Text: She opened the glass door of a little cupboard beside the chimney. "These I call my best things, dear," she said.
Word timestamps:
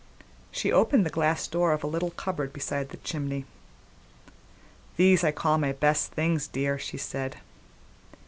She 0.49 0.71
opened 0.71 1.05
the 1.05 1.11
glass 1.11 1.47
door 1.47 1.73
of 1.73 1.83
a 1.83 1.85
little 1.85 2.09
cupboard 2.09 2.51
beside 2.53 2.89
the 2.89 2.97
chimney. 2.97 3.45
"These 4.97 5.23
I 5.23 5.31
call 5.31 5.59
my 5.59 5.73
best 5.73 6.11
things, 6.13 6.47
dear," 6.47 6.79
she 6.79 6.97
said. 6.97 7.37